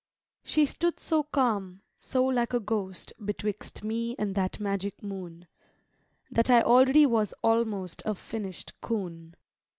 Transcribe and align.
She 0.43 0.65
stood 0.65 0.99
so 0.99 1.21
calm, 1.21 1.81
so 1.99 2.25
like 2.25 2.55
a 2.55 2.59
ghost 2.59 3.13
Betwixt 3.23 3.83
me 3.83 4.15
and 4.17 4.33
that 4.33 4.59
magic 4.59 5.03
moon, 5.03 5.45
That 6.31 6.49
I 6.49 6.63
already 6.63 7.05
was 7.05 7.35
almost 7.43 8.01
A 8.03 8.15
finish'd 8.15 8.73
coon. 8.81 9.35